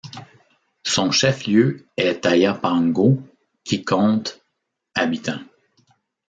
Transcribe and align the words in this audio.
Son 0.81 1.11
chef-lieu 1.11 1.85
est 1.95 2.25
Ayapango 2.25 3.21
qui 3.63 3.83
compte 3.85 4.41
habitants. 4.95 5.43